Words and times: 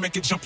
Make 0.00 0.16
it 0.16 0.24
jump 0.24 0.43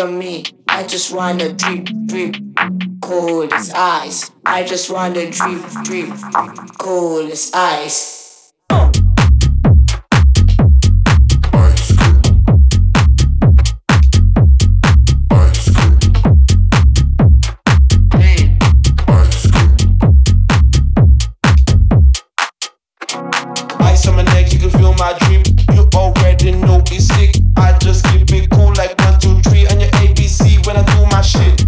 on 0.00 0.18
me. 0.18 0.44
I 0.68 0.84
just 0.84 1.12
wanna 1.12 1.52
drip, 1.52 1.88
drip, 2.06 2.36
cold 3.02 3.52
as 3.52 3.70
ice. 3.74 4.30
I 4.44 4.64
just 4.64 4.90
wanna 4.90 5.30
drip, 5.30 5.62
drip, 5.84 6.10
cold 6.78 7.30
as 7.30 7.50
ice. 7.54 8.20
my 25.00 25.16
drip. 25.18 25.46
You 25.74 25.88
already 25.94 26.52
know 26.52 26.82
it's 26.86 27.06
sick. 27.06 27.36
I 27.56 27.76
just 27.78 28.04
keep 28.06 28.30
it 28.32 28.50
cool 28.50 28.72
like 28.74 28.99
shit. 31.30 31.59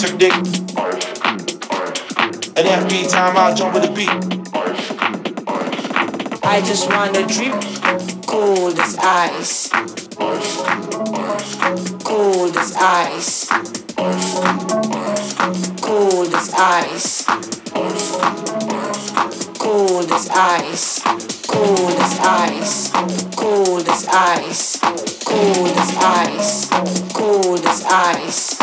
New 0.00 0.18
technique. 0.18 0.32
And 2.56 2.66
every 2.66 3.06
time 3.08 3.36
I 3.36 3.54
jump 3.54 3.74
with 3.74 3.84
the 3.84 3.92
beat, 3.94 4.10
I 6.44 6.60
just 6.60 6.88
wanna 6.88 7.26
drip 7.26 7.54
cold 8.26 8.78
as 8.78 8.96
ice. 8.98 9.68
Cold 12.04 12.56
as 12.56 12.76
ice. 12.76 13.46
Cold 15.80 16.34
as 16.34 16.50
ice. 16.54 17.24
Cold 19.58 20.12
as 20.12 20.28
ice. 20.30 21.00
Cold 21.48 21.98
as 21.98 22.18
ice. 22.20 22.90
Cold 23.36 23.88
as 23.88 24.06
ice. 24.08 24.78
Cold 25.24 25.76
as 25.76 25.96
ice. 25.96 26.68
Cold 27.14 27.66
as 27.66 27.84
ice 27.84 28.57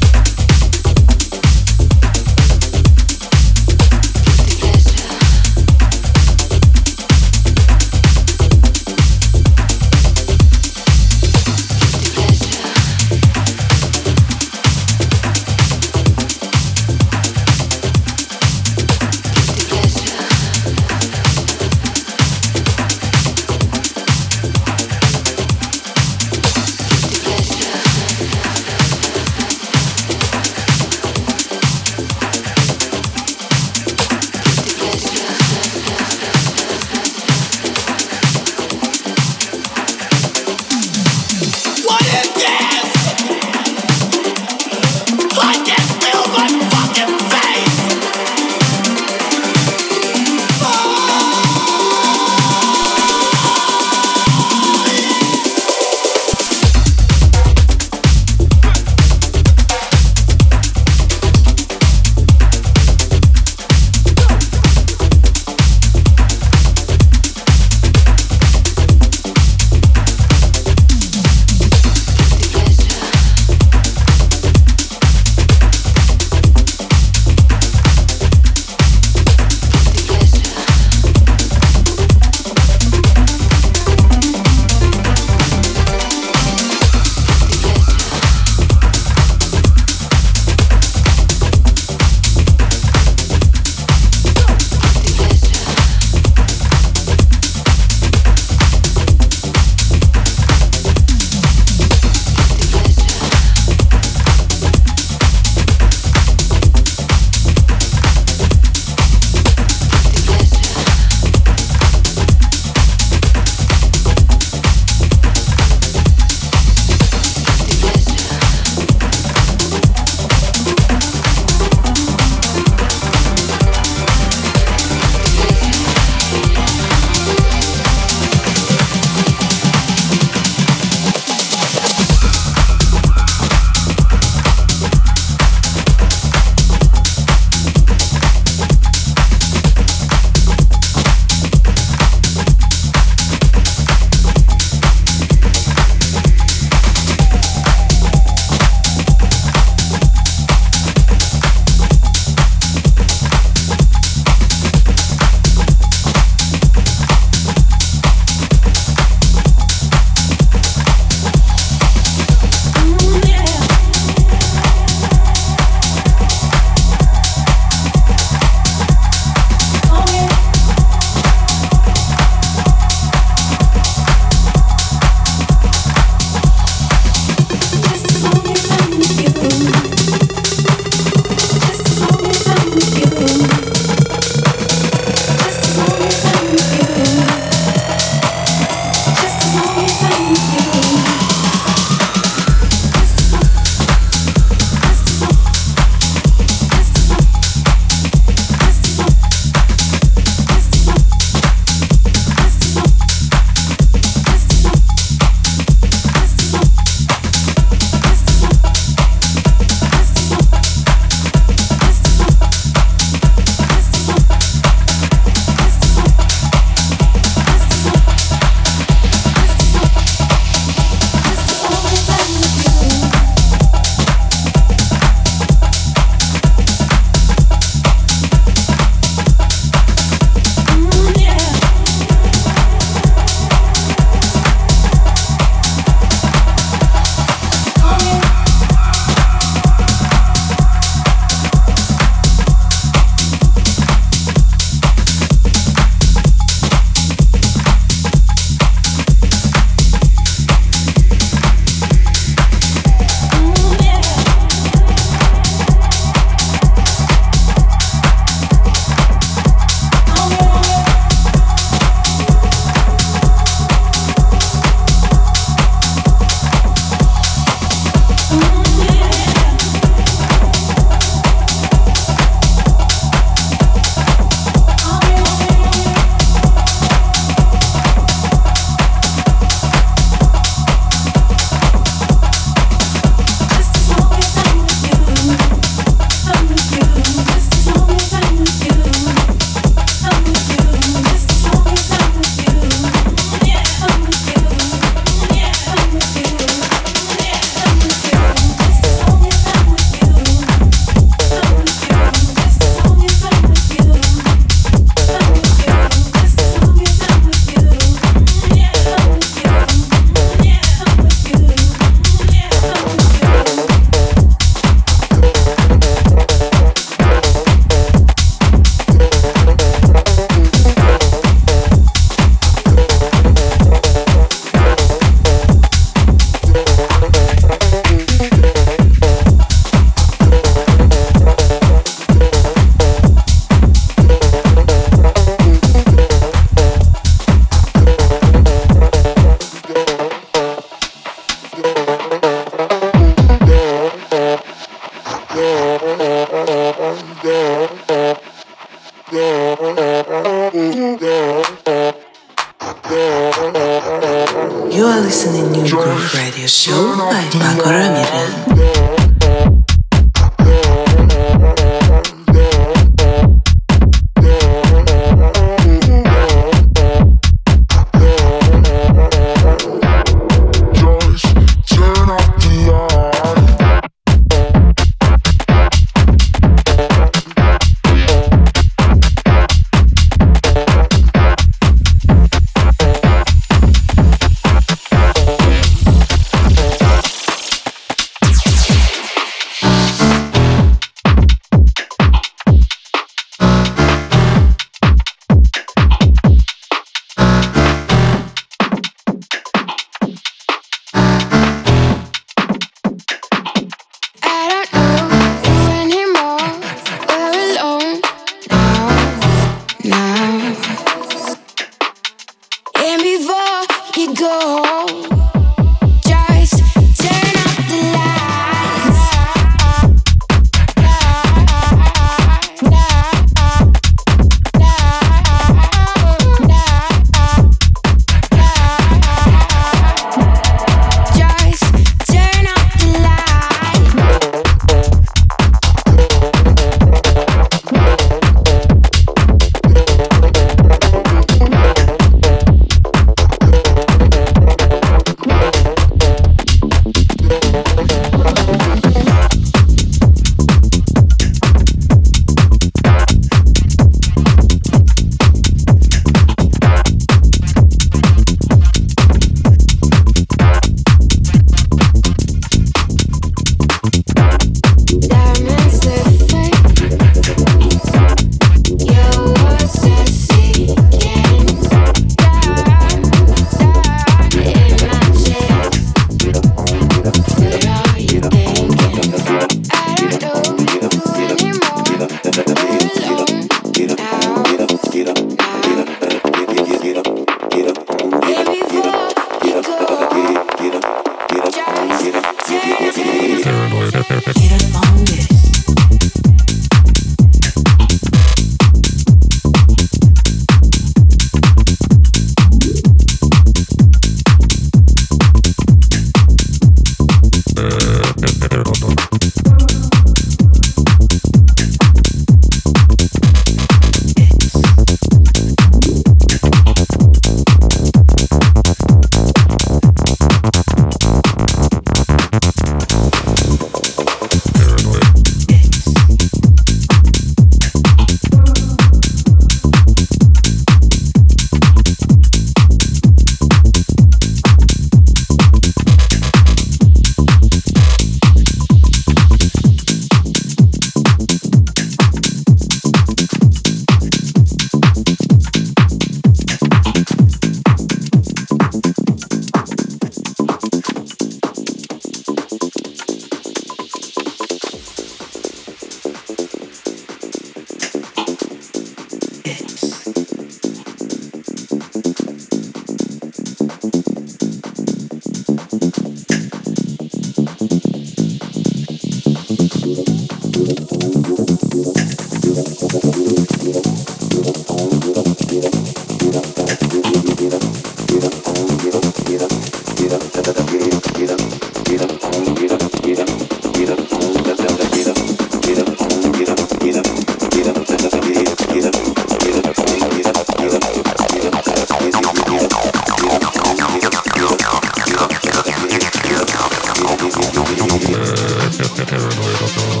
Terrible 598.11 599.29
little. 599.37 600.00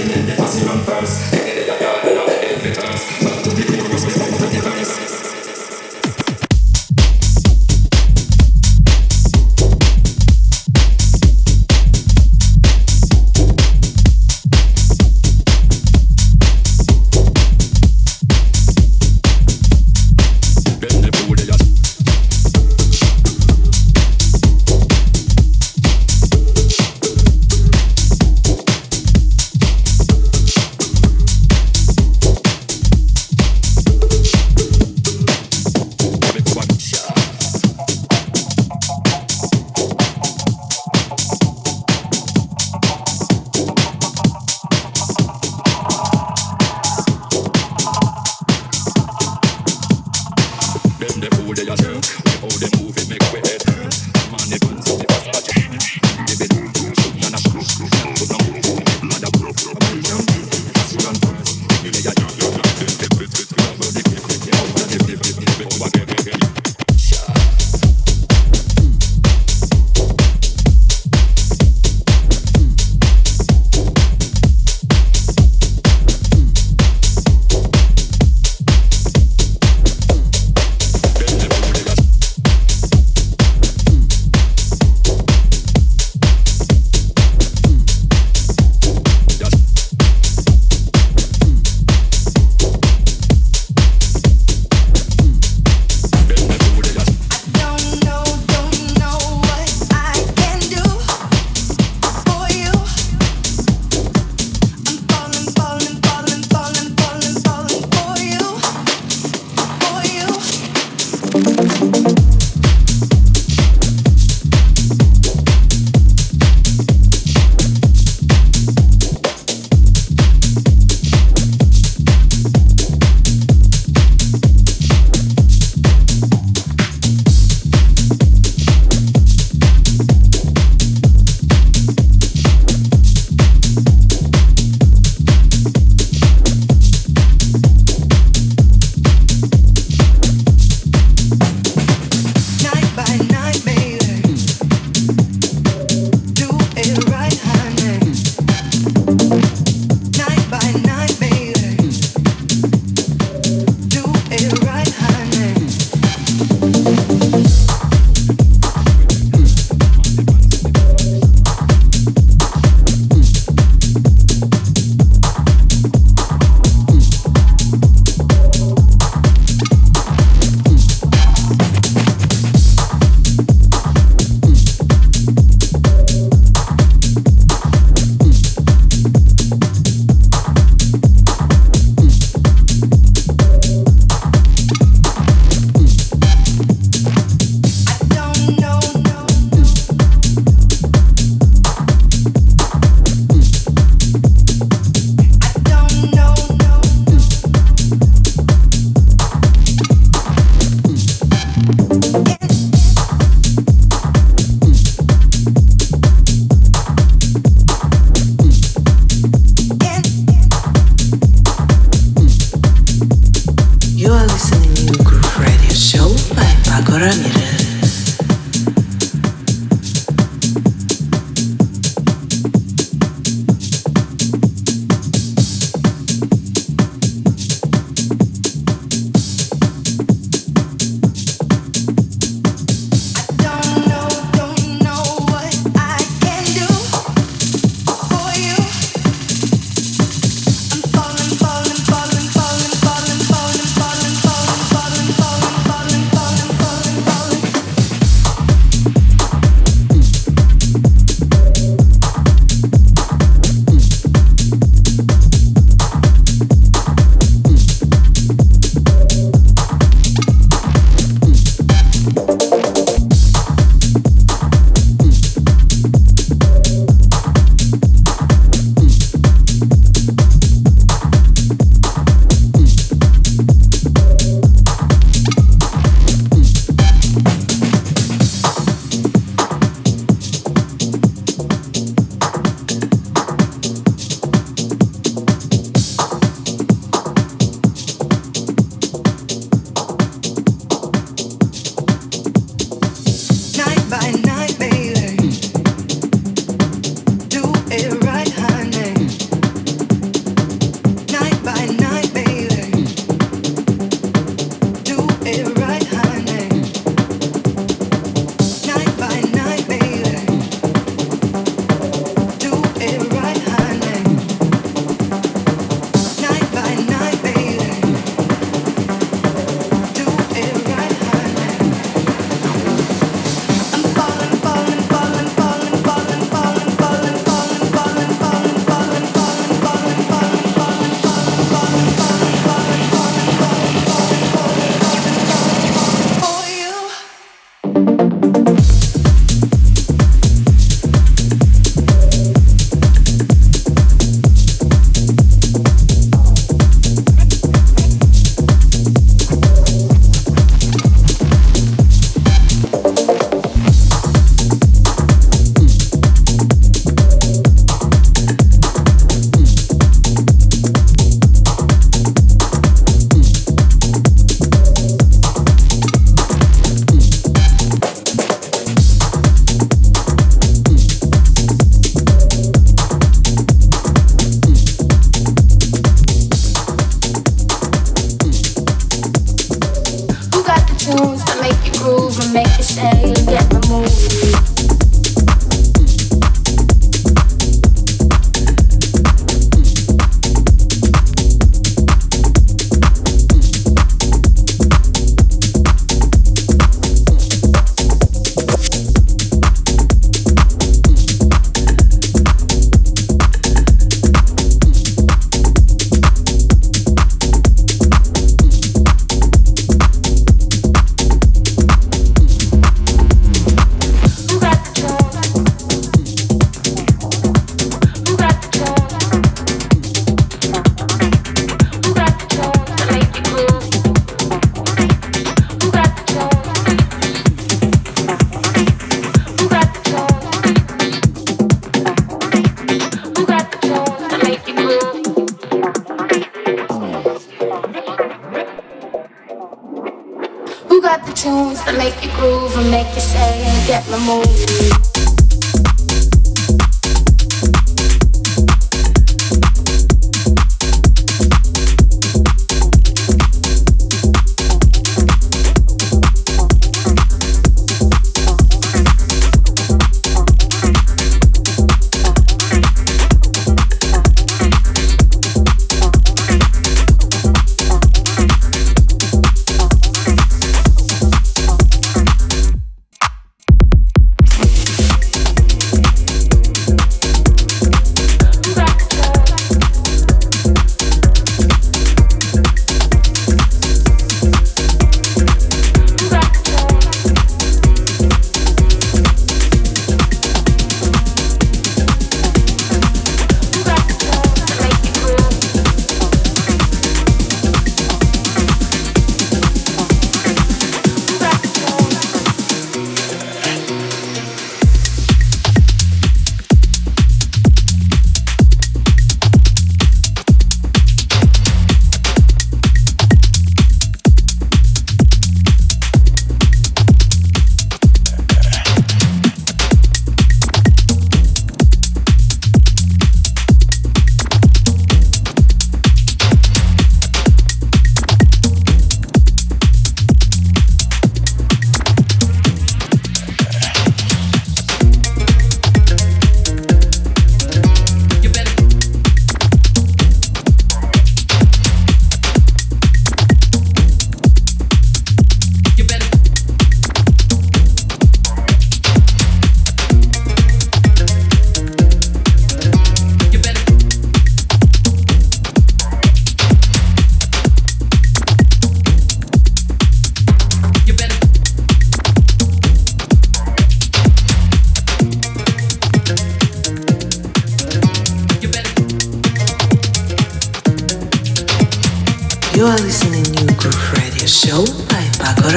and 0.00 0.10
then 0.10 0.26
the 0.26 0.34
pussy 0.36 0.64
run 0.64 0.84
first. 0.84 2.27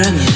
Grammy. 0.02 0.31